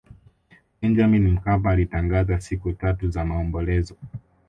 [0.81, 3.95] benjamin mkapa alitangaza siku tatu za maombolezo